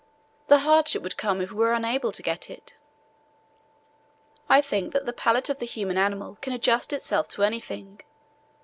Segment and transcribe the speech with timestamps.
[0.47, 2.73] The hardship would come if we were unable to get it."
[4.49, 8.01] I think that the palate of the human animal can adjust itself to anything.